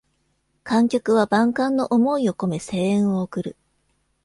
[0.63, 3.55] 観客は万感の思いをこめ声援を送る